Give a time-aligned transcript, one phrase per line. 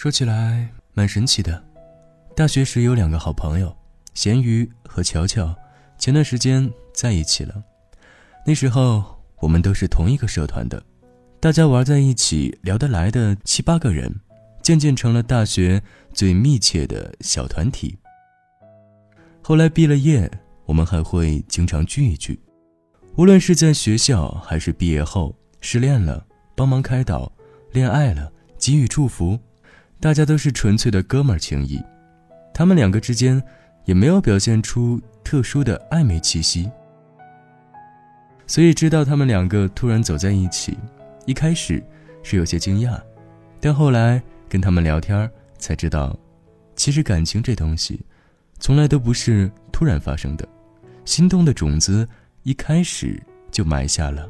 [0.00, 1.62] 说起来蛮神奇的，
[2.34, 3.76] 大学时有两个好朋友，
[4.14, 5.54] 咸鱼和乔乔，
[5.98, 7.62] 前段时间在一起了。
[8.46, 9.04] 那时候
[9.40, 10.82] 我们都是同一个社团的，
[11.38, 14.10] 大家玩在一起聊得来的七八个人，
[14.62, 15.82] 渐渐成了大学
[16.14, 17.98] 最密切的小团体。
[19.42, 20.30] 后来毕了业，
[20.64, 22.40] 我们还会经常聚一聚，
[23.16, 26.26] 无论是在学校还是毕业后，失恋了
[26.56, 27.30] 帮忙开导，
[27.70, 29.38] 恋爱了给予祝福。
[30.00, 31.78] 大家都是纯粹的哥们儿情谊，
[32.54, 33.40] 他们两个之间
[33.84, 36.70] 也没有表现出特殊的暧昧气息。
[38.46, 40.76] 所以知道他们两个突然走在一起，
[41.26, 41.82] 一开始
[42.22, 42.98] 是有些惊讶，
[43.60, 46.18] 但后来跟他们聊天才知道，
[46.74, 48.00] 其实感情这东西，
[48.58, 50.48] 从来都不是突然发生的，
[51.04, 52.08] 心动的种子
[52.42, 54.26] 一开始就埋下了。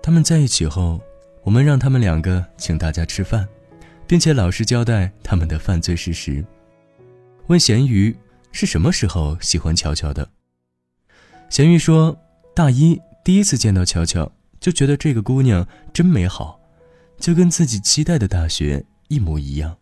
[0.00, 1.00] 他们在一起后，
[1.42, 3.48] 我们让他们两个请大家吃饭。
[4.10, 6.44] 并且老实交代他们的犯罪事实。
[7.46, 8.12] 问咸鱼
[8.50, 10.28] 是什么时候喜欢乔乔的？
[11.48, 12.18] 咸鱼说：
[12.52, 16.60] 大一第一次见到乔乔，就觉得这个姑娘真美好，
[17.20, 19.76] 就跟自己期待的大学一模一样。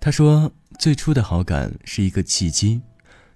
[0.00, 2.82] 他说最初的好感是一个契机，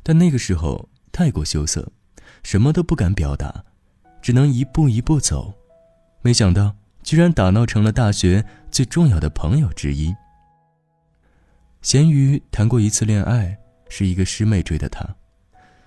[0.03, 1.89] 但那个时候太过羞涩，
[2.43, 3.65] 什么都不敢表达，
[4.21, 5.55] 只能一步一步走。
[6.21, 6.75] 没想到。
[7.07, 10.13] 居然打闹成了大学最重要的朋友之一。
[11.81, 13.57] 咸鱼谈过一次恋爱，
[13.89, 15.07] 是一个师妹追的他。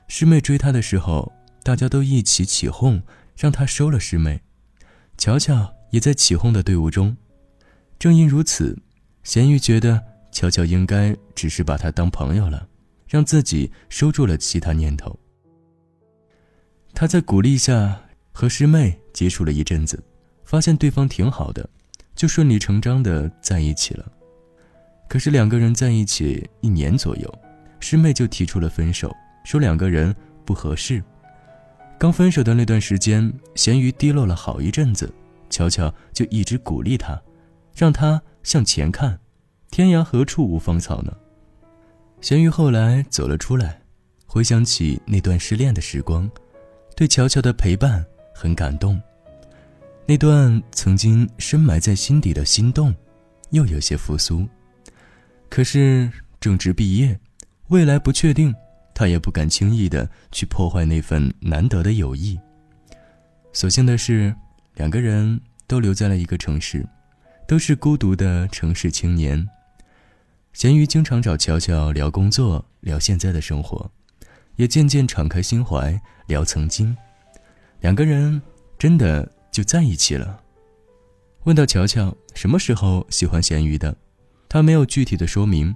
[0.08, 1.30] 师妹追他的时候，
[1.62, 3.04] 大家都一起起哄，
[3.36, 4.42] 让他收了师妹。
[5.18, 7.18] 乔乔也在起哄的队伍中。
[8.00, 8.82] 正因如此，
[9.24, 12.66] 咸鱼觉得乔乔应该只是把他当朋友了，
[13.10, 15.20] 让自己收住了其他念头。
[16.94, 20.02] 他在鼓励下和师妹接触了一阵子。
[20.50, 21.70] 发现对方挺好的，
[22.16, 24.12] 就顺理成章的在一起了。
[25.08, 27.40] 可是两个人在一起一年左右，
[27.80, 29.16] 师妹就提出了分手，
[29.46, 31.04] 说两个人不合适。
[32.00, 35.14] 刚分手的那段时间，咸鱼低落了好一阵子，
[35.52, 37.22] 乔乔就一直鼓励他，
[37.76, 39.20] 让他向前看，
[39.70, 41.16] 天涯何处无芳草呢？
[42.22, 43.80] 咸鱼后来走了出来，
[44.26, 46.28] 回想起那段失恋的时光，
[46.96, 48.04] 对乔乔的陪伴
[48.34, 49.00] 很感动。
[50.10, 52.92] 那段曾经深埋在心底的心动，
[53.52, 54.44] 又有些复苏。
[55.52, 57.20] 可是正值毕业，
[57.68, 58.52] 未来不确定，
[58.96, 62.40] 他也不敢轻易的去破坏那份难得的友谊。
[63.54, 64.36] 所幸的是，
[64.74, 66.84] 两个人都留在了一个城市，
[67.48, 69.48] 都是孤独的城市青年。
[70.54, 73.92] 咸鱼经常找乔乔聊工作，聊现在的生活，
[74.56, 76.98] 也渐渐敞开心怀聊曾经。
[77.82, 78.42] 两个人
[78.80, 79.32] 真的。
[79.52, 80.42] 就在一起了。
[81.46, 83.96] 问到乔乔什么时候喜欢咸鱼的，
[84.48, 85.76] 他没有具体的说明，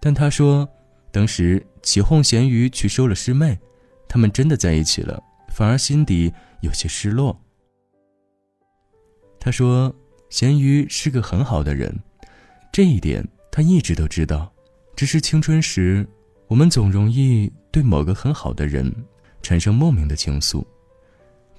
[0.00, 0.68] 但他说，
[1.10, 3.58] 当时起哄咸鱼去收了师妹，
[4.08, 7.38] 他们真的在一起了，反而心底有些失落。
[9.40, 9.94] 他说，
[10.28, 11.98] 咸鱼是个很好的人，
[12.70, 14.52] 这一点他一直都知道，
[14.94, 16.06] 只是青春时，
[16.46, 18.94] 我们总容易对某个很好的人
[19.40, 20.64] 产生莫名的情愫。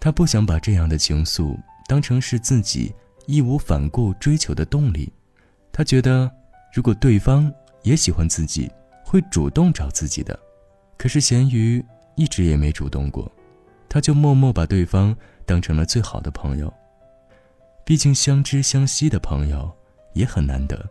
[0.02, 1.56] 他不想把这样的情愫
[1.88, 2.92] 当成是自己
[3.28, 5.14] 义无反顾追求的动力，
[5.72, 6.30] 他觉得
[6.74, 7.54] 如果对方
[7.84, 8.70] 也喜欢自己，
[9.06, 10.38] 会主动找自己的。
[10.98, 11.86] 可是咸鱼
[12.16, 13.32] 一直也没主动过，
[13.88, 16.74] 他就默默把对方当成了最好的朋友。
[17.86, 19.72] 毕竟相知相惜的朋友
[20.14, 20.84] 也很难得。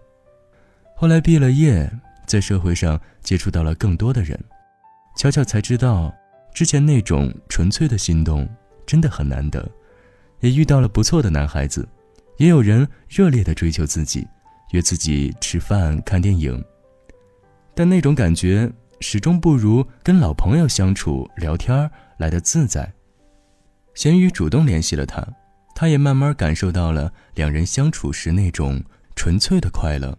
[0.94, 1.90] 后来毕了业，
[2.26, 4.38] 在社会上接触到了更多的人，
[5.16, 6.14] 巧巧才知道
[6.54, 8.48] 之前那种纯粹的心动。
[8.90, 9.70] 真的很难得，
[10.40, 11.88] 也遇到了不错的男孩子，
[12.38, 14.26] 也有人热烈的追求自己，
[14.72, 16.60] 约自己吃饭、看电影。
[17.72, 18.68] 但那种感觉
[18.98, 22.92] 始终不如跟老朋友相处聊天来的自在。
[23.94, 25.24] 咸鱼主动联系了他，
[25.72, 28.82] 他也慢慢感受到了两人相处时那种
[29.14, 30.18] 纯粹的快乐。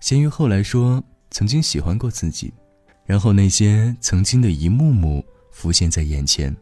[0.00, 1.00] 咸鱼后来说，
[1.30, 2.52] 曾经喜欢过自己，
[3.04, 5.24] 然后那些曾经的一幕幕。
[5.56, 6.54] 浮现在眼前，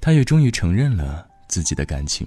[0.00, 2.24] 他也终于承认了自己的感情。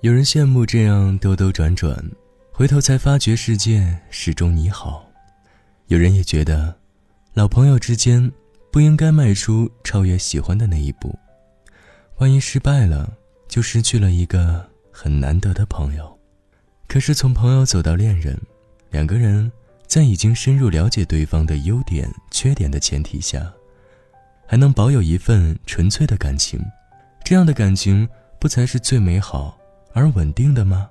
[0.00, 2.02] 有人羡慕这样兜兜转转，
[2.50, 5.06] 回头才发觉世界始终你好；
[5.88, 6.74] 有人也觉得，
[7.34, 8.32] 老朋友之间
[8.72, 11.14] 不应该迈出超越喜欢的那一步，
[12.16, 13.12] 万一失败了，
[13.46, 16.18] 就失去了一个很难得的朋友。
[16.88, 18.34] 可是从朋友走到恋人，
[18.88, 19.52] 两个人
[19.86, 23.52] 在已经深入了解对方的优点、缺点的前提下。
[24.46, 26.60] 还能保有一份纯粹的感情，
[27.24, 28.08] 这样的感情
[28.38, 29.58] 不才是最美好，
[29.92, 30.88] 而稳定的吗？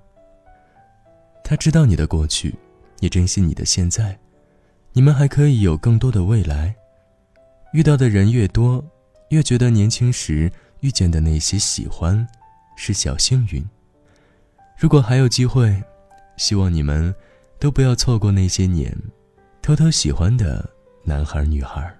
[1.43, 2.53] 他知道你的过去，
[2.99, 4.17] 也珍惜你的现在，
[4.93, 6.75] 你们还可以有更多的未来。
[7.71, 8.83] 遇到的人越多，
[9.29, 12.27] 越觉得年轻时遇见的那些喜欢，
[12.75, 13.63] 是小幸运。
[14.77, 15.81] 如果还有机会，
[16.35, 17.13] 希望你们
[17.59, 18.93] 都不要错过那些年，
[19.61, 20.67] 偷偷喜欢的
[21.03, 21.93] 男孩女孩。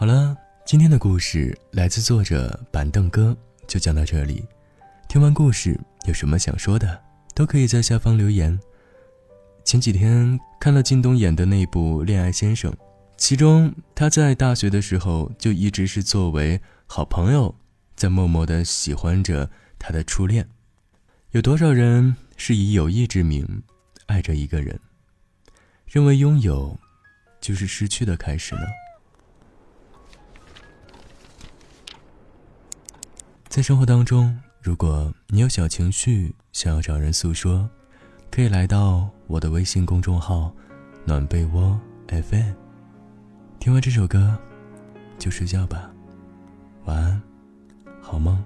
[0.00, 3.36] 好了，今天的故事来自作者板凳哥，
[3.66, 4.44] 就讲到这里。
[5.08, 5.76] 听完故事。
[6.06, 7.02] 有什么想说的，
[7.34, 8.56] 都可以在下方留言。
[9.64, 12.70] 前几天看了靳东演的那部《恋爱先生》，
[13.16, 17.52] 其中他在大学的时候就一直是作为好朋友，
[17.96, 19.50] 在默默的喜欢着
[19.80, 20.48] 他的初恋。
[21.32, 23.64] 有多少人是以友谊之名
[24.06, 24.78] 爱着一个人，
[25.88, 26.78] 认为拥有
[27.40, 28.62] 就是失去的开始呢？
[33.58, 34.38] 在生活当中。
[34.62, 37.68] 如果你有小情绪想要找人诉说，
[38.30, 40.54] 可以来到我的微信公众号
[41.04, 41.76] “暖被窝
[42.06, 42.52] FM”。
[43.58, 44.38] 听完这首歌，
[45.18, 45.90] 就睡觉吧，
[46.84, 47.20] 晚安，
[48.00, 48.40] 好梦。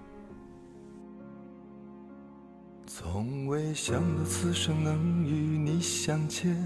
[2.87, 6.56] 从未想到此生能与你相见，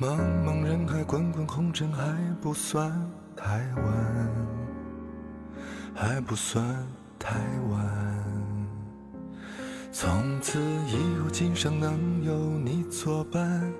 [0.00, 2.90] 茫茫人海，滚滚红尘，还不算
[3.36, 4.30] 太晚，
[5.94, 6.64] 还不算
[7.24, 7.40] 太
[7.70, 7.82] 晚。
[9.90, 13.72] 从此以后，今生能有你作伴，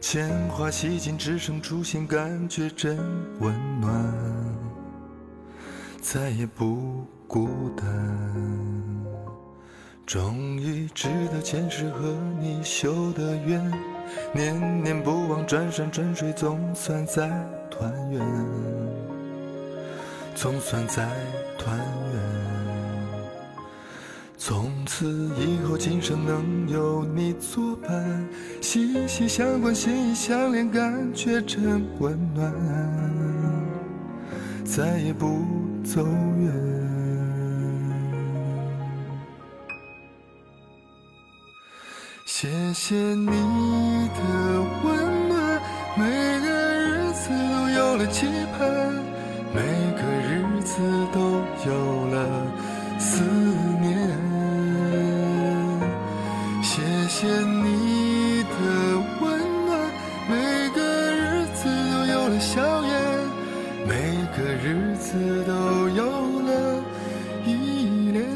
[0.00, 2.96] 铅华洗尽，只剩初心，感觉真
[3.40, 3.90] 温暖，
[6.00, 7.86] 再也不孤单。
[10.06, 13.72] 终于知道前世和你修的缘，
[14.32, 17.28] 念念不忘，转山转水，总算在
[17.68, 18.20] 团圆，
[20.36, 21.08] 总算在
[21.58, 21.76] 团
[22.12, 22.31] 圆。
[24.44, 25.06] 从此
[25.38, 28.28] 以后，今生能有你作伴，
[28.60, 32.52] 息息相关，心意相连，感觉真温暖，
[34.64, 35.44] 再也不
[35.84, 36.04] 走
[36.40, 36.52] 远。
[42.26, 43.28] 谢谢你
[44.08, 44.20] 的
[44.82, 45.62] 温暖，
[45.96, 46.04] 每
[46.40, 48.26] 个日子都有了期
[48.58, 48.71] 盼，
[62.42, 62.90] 笑颜，
[63.86, 66.82] 每个日子都有了
[67.46, 68.26] 依恋。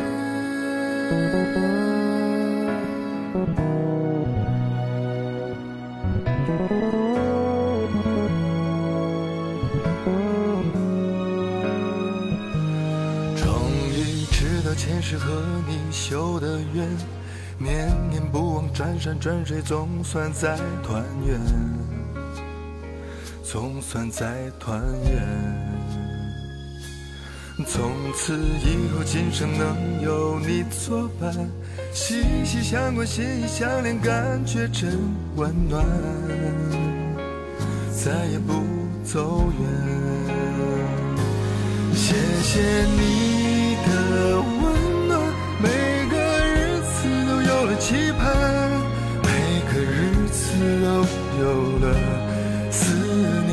[13.36, 13.44] 终
[13.90, 16.88] 于知道前世和你修的缘。
[17.58, 21.40] 念念不忘，转山转水，总算在团圆，
[23.48, 25.22] 总算在团圆。
[27.64, 31.32] 从此以后，今生能有你作伴，
[31.92, 34.98] 息息相关，心意相连，感觉真
[35.36, 35.86] 温暖，
[37.94, 38.52] 再也不
[39.04, 39.62] 走远。
[41.94, 42.60] 谢谢
[42.98, 45.20] 你的温暖，
[45.62, 45.68] 每
[46.10, 47.76] 个日子都有了。
[47.78, 48.26] 期盼，
[49.22, 49.28] 每
[49.72, 50.42] 个日子
[50.82, 50.88] 都
[51.40, 51.86] 有了
[52.76, 52.92] 思
[53.46, 53.50] 念。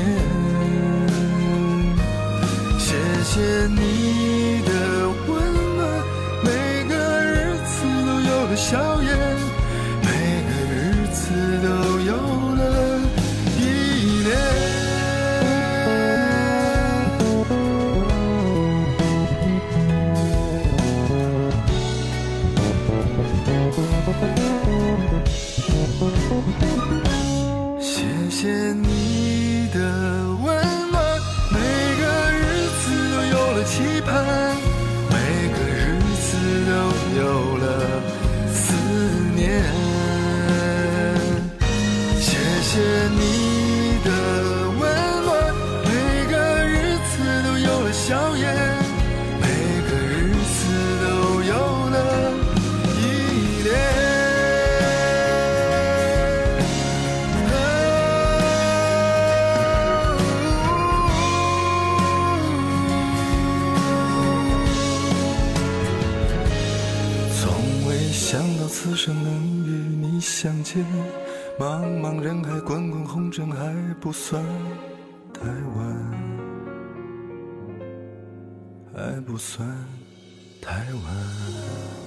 [2.77, 4.32] 谢谢你
[71.59, 74.43] 茫茫人海，滚滚红尘，还不算
[75.33, 75.41] 太
[75.75, 76.11] 晚，
[78.93, 79.67] 还不算
[80.61, 82.02] 太晚。